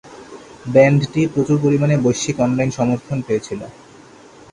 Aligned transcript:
ব্যান্ডটি 0.65 1.21
প্রচুর 1.33 1.57
পরিমাণে 1.63 1.95
বৈশ্বিক 1.97 2.37
অনলাইন 2.39 2.69
সমর্থন 2.71 3.17
পেয়েছিল। 3.27 3.61